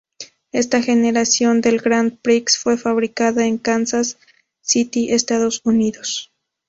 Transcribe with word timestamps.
Esta 0.51 0.81
generación 0.81 1.61
del 1.61 1.79
Grand 1.79 2.17
Prix 2.23 2.57
fue 2.57 2.75
fabricada 2.75 3.45
en 3.45 3.59
Kansas 3.59 4.17
City, 4.59 5.11
Estados 5.13 5.61
Unidos. 5.63 6.31